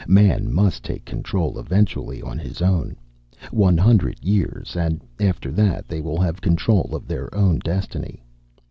[0.07, 2.95] Man must take control eventually, on his own.
[3.51, 8.23] One hundred years, and after that they will have control of their own destiny.